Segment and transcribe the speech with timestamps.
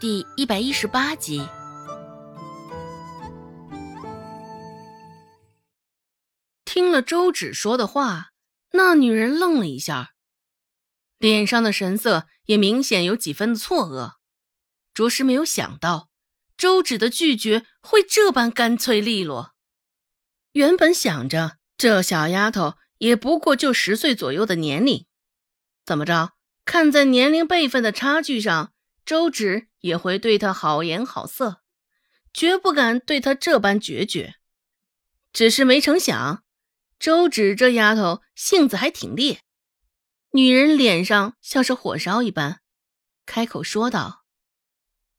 [0.00, 1.42] 第一百一十八集。
[6.64, 8.28] 听了周芷说的话，
[8.70, 10.12] 那女人愣了一下，
[11.18, 14.12] 脸上的神色也明显有几分的错愕，
[14.94, 16.10] 着实没有想到
[16.56, 19.54] 周芷的拒绝会这般干脆利落。
[20.52, 25.06] 原本想着这小丫头也不过就十岁左右的年龄，
[25.84, 26.34] 怎么着？
[26.64, 28.72] 看在年龄辈分的差距上，
[29.08, 31.62] 周芷也会对他好言好色，
[32.34, 34.34] 绝不敢对他这般决绝。
[35.32, 36.44] 只是没成想。
[36.98, 39.40] 周芷这丫头性子还挺烈，
[40.32, 42.60] 女人脸上像是火烧一般，
[43.24, 44.26] 开口说道：“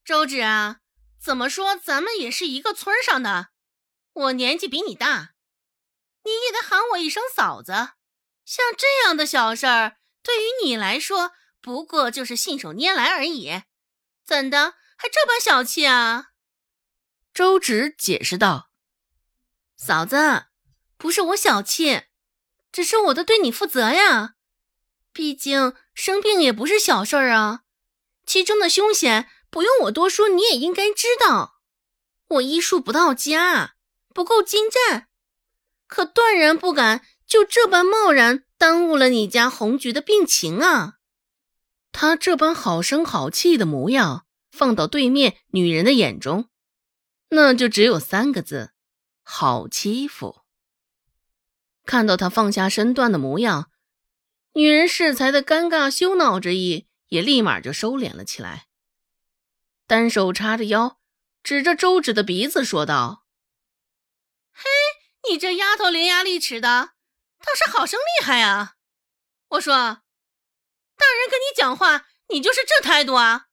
[0.05, 0.81] 周芷啊，
[1.19, 3.47] 怎么说咱们也是一个村上的，
[4.13, 5.33] 我年纪比你大，
[6.25, 7.71] 你也得喊我一声嫂子。
[8.45, 13.63] 像这样的小事儿，对于你来说不过就是信手拈来而已，
[14.29, 16.27] 怎的还这般小气啊？”
[17.33, 18.69] 周芷解释道
[19.75, 20.45] ：“嫂子。”
[20.99, 22.03] 不是我小气，
[22.73, 24.35] 只是我得对你负责呀。
[25.13, 27.61] 毕竟生病也不是小事儿啊，
[28.25, 31.61] 其中的凶险不用我多说，你也应该知道。
[32.27, 33.75] 我医术不到家，
[34.13, 35.07] 不够精湛，
[35.87, 40.98] 可断然不敢就这般贸然耽误了你家红菊的病情啊。
[41.91, 46.49] 他这般好声好气的模样，放到对面女人的眼中，
[47.29, 48.73] 那就只有三个字：
[49.23, 50.41] 好欺负。
[51.85, 53.71] 看到他放下身段的模样，
[54.53, 58.67] 女人适才的尴尬羞恼之意也立马就收敛了起来，
[59.87, 60.99] 单手叉着腰，
[61.41, 63.25] 指着周芷的鼻子说道
[64.53, 64.63] ：“嘿，
[65.29, 66.91] 你这丫头伶牙俐齿的，
[67.39, 68.75] 倒是好生厉害啊！
[69.49, 70.01] 我说，
[70.99, 73.47] 大人跟你讲话，你就是这态度啊？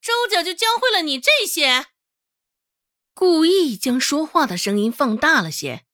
[0.00, 1.86] 周家就教会了你这些？”
[3.14, 5.86] 故意将说话的声音放大了些。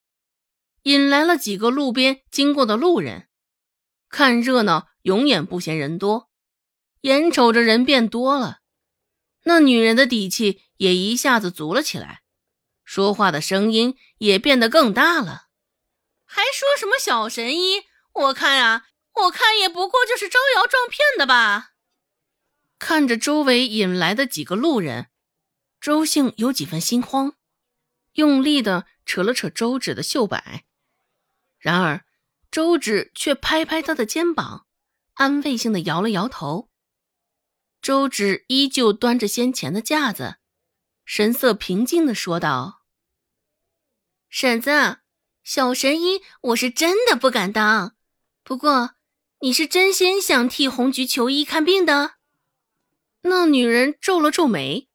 [0.84, 3.28] 引来了几个路边经过的路人，
[4.08, 6.30] 看热闹永远不嫌人多，
[7.02, 8.60] 眼瞅着人变多了，
[9.42, 12.22] 那女人的底气也一下子足了起来，
[12.84, 15.48] 说话的声音也变得更大了，
[16.24, 17.82] 还说什么小神医？
[18.14, 18.86] 我看呀，
[19.22, 21.72] 我看也不过就是招摇撞骗的吧。
[22.78, 25.08] 看着周围引来的几个路人，
[25.80, 27.34] 周兴有几分心慌，
[28.12, 30.64] 用力的扯了扯周芷的袖摆。
[31.58, 32.04] 然而，
[32.50, 34.66] 周芷却拍拍他的肩膀，
[35.14, 36.70] 安慰性的摇了摇头。
[37.82, 40.36] 周芷依旧端着先前的架子，
[41.04, 42.82] 神色平静的说道
[44.30, 44.98] ：“婶子，
[45.42, 47.96] 小神医我是真的不敢当。
[48.44, 48.94] 不过，
[49.40, 52.14] 你是真心想替红菊求医看病的？”
[53.22, 54.88] 那女人皱了皱眉，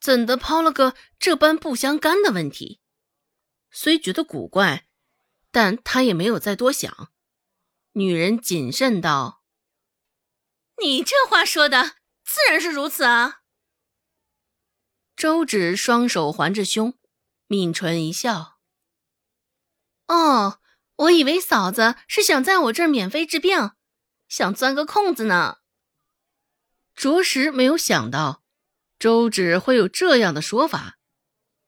[0.00, 2.80] 怎的抛了个这般不相干的问题？
[3.70, 4.84] 虽觉得古怪。
[5.50, 7.10] 但她也没有再多想，
[7.92, 9.42] 女人谨慎道
[10.80, 13.40] ：“你这话说的自然是如此啊。”
[15.16, 16.98] 周芷双手环着胸，
[17.48, 18.58] 抿唇一笑
[20.06, 20.60] ：“哦，
[20.96, 23.70] 我以为嫂子是想在我这儿免费治病，
[24.28, 25.58] 想钻个空子呢。
[26.94, 28.44] 着实没有想到，
[28.98, 30.98] 周芷会有这样的说法。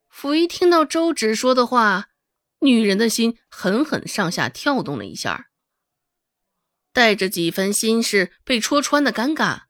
[0.09, 2.07] 甫一听到周芷说的话。”
[2.63, 5.49] 女人的心狠狠上下跳动了一下，
[6.93, 9.63] 带着几分心事被戳穿的尴尬，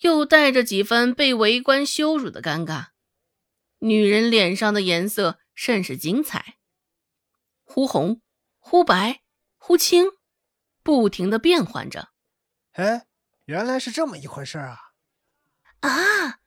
[0.00, 2.88] 又带着几分被围观羞辱的尴尬。
[3.78, 6.58] 女人脸上的颜色甚是精彩，
[7.62, 8.20] 忽红、
[8.58, 9.22] 忽白、
[9.56, 10.08] 忽青，
[10.88, 12.08] 不停的变换着。
[12.72, 13.08] 哎，
[13.44, 14.92] 原来是这么一回事啊！
[15.80, 16.38] 啊，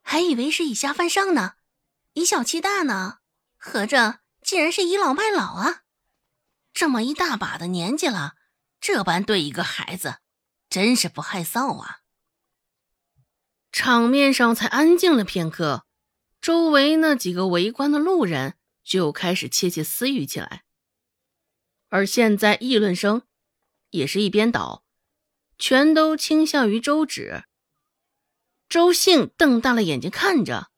[0.00, 1.54] 还以为是以下犯上呢，
[2.12, 3.18] 以小欺大呢，
[3.56, 4.20] 合着……
[4.42, 5.82] 竟然是倚老卖老啊！
[6.72, 8.36] 这么一大把的年纪了，
[8.80, 10.18] 这般对一个孩子，
[10.68, 12.02] 真是不害臊啊！
[13.72, 15.84] 场面上才安静了片刻，
[16.40, 18.54] 周围那几个围观的路人
[18.84, 20.62] 就开始窃窃私语起来。
[21.88, 23.22] 而现在议论声
[23.90, 24.84] 也是一边倒，
[25.58, 27.44] 全都倾向于周芷。
[28.68, 30.70] 周兴瞪大了眼睛看着，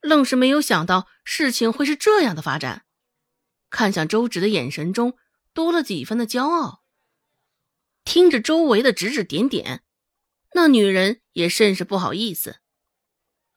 [0.00, 2.84] 愣是没有想到事情会是这样的发展。
[3.70, 5.16] 看向周芷的眼神中
[5.52, 6.82] 多了几分的骄傲，
[8.04, 9.84] 听着周围的指指点点，
[10.54, 12.60] 那女人也甚是不好意思，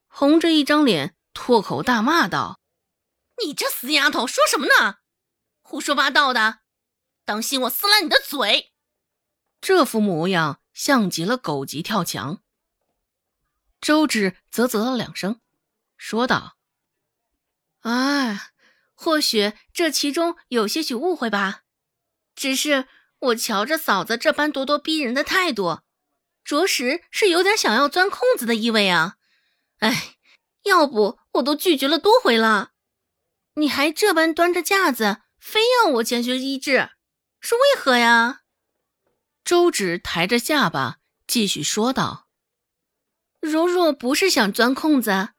[0.07, 2.59] 红着一张脸脱口大骂道
[3.45, 4.97] ：“你这死丫头，说什么呢？
[5.61, 6.59] 胡说八道的！
[7.25, 8.73] 当心我撕烂你的嘴！”
[9.69, 12.41] 这副模样像极了狗急跳墙。
[13.79, 15.39] 周芷啧啧了两声，
[15.95, 16.57] 说道
[17.81, 18.49] ：“啊，
[18.95, 21.65] 或许这其中有些许误会吧。
[22.33, 22.87] 只是
[23.19, 25.81] 我瞧着嫂子这般咄咄逼人的态度，
[26.43, 29.17] 着实是有点想要钻空子的意味啊。
[29.81, 30.15] 哎，
[30.63, 32.71] 要不我都拒绝了多回了，
[33.53, 36.89] 你还这般端着架子，非要我前去医治，
[37.39, 38.41] 是为何呀？”
[39.49, 42.27] 周芷抬着下巴继续说道。
[43.39, 45.29] 如若不是想钻空子，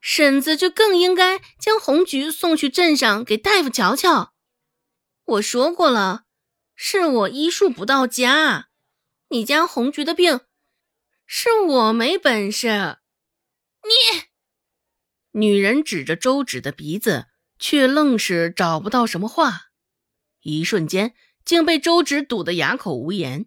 [0.00, 4.34] 婶子就更应该将红菊送去镇上给大夫瞧瞧。
[5.24, 6.24] 我说过了，
[6.74, 8.70] 是我医术不到家，
[9.28, 10.40] 你家红菊的病，
[11.24, 12.98] 是我没本事。
[13.84, 14.24] 你，
[15.38, 17.26] 女人指着周芷的鼻子，
[17.60, 19.66] 却愣是找不到什么话，
[20.40, 21.14] 一瞬间
[21.44, 23.46] 竟被周芷堵得哑口无言。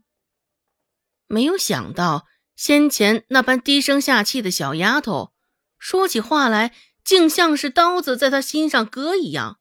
[1.27, 2.27] 没有想到。
[2.57, 5.31] 先前那般低声下气的小丫头，
[5.77, 6.73] 说起话来
[7.03, 9.59] 竟像是刀子在她心上割一样，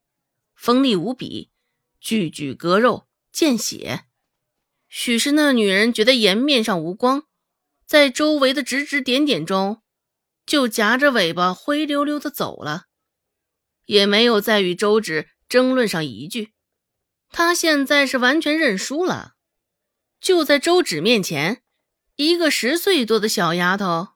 [0.55, 1.51] 锋利无比，
[2.01, 4.07] 句句割肉见血。
[4.89, 7.25] 许是那女人觉得颜面上无光，
[7.85, 9.83] 在周围的指指点点中，
[10.47, 12.87] 就夹着尾巴灰溜溜的走了，
[13.85, 16.55] 也没有再与周芷争论上一句。
[17.31, 19.35] 他现在是完全认输了，
[20.21, 21.63] 就在周芷面前。
[22.15, 24.15] 一个十岁多的小丫头，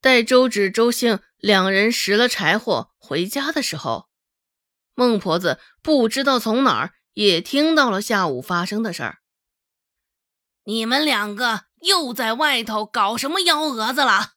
[0.00, 4.08] 待周芷、周兴两人拾了柴火回家的时候，
[4.94, 9.18] 孟婆子不知道从哪儿也听到了下午发生的事儿。
[10.64, 14.32] 你们两个又在外头搞什么幺蛾子了？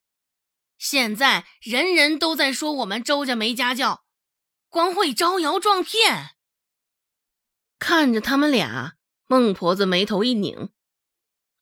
[0.77, 4.03] 现在人人都在说我们周家没家教，
[4.69, 6.32] 光会招摇撞骗。
[7.85, 8.93] 看着他们俩，
[9.27, 10.69] 孟婆子眉头一拧。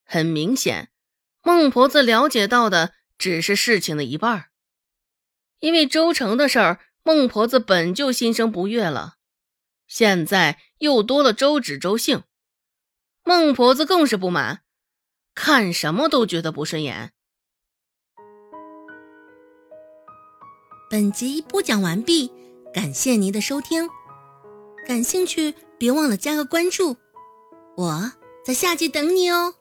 [0.06, 0.92] 很明显，
[1.42, 4.50] 孟婆子了解到的只是事情的一半
[5.62, 9.16] 因为周成的事儿，孟婆子本就心生不悦了，
[9.88, 12.22] 现在又多了周芷、周姓，
[13.24, 14.62] 孟婆子更是不满，
[15.34, 17.14] 看什么都觉得不顺眼。
[20.88, 22.32] 本集播讲完毕，
[22.72, 23.90] 感谢您的收听，
[24.88, 26.96] 感兴趣别忘了加个关注，
[27.76, 28.12] 我
[28.46, 29.56] 在下集等你哦。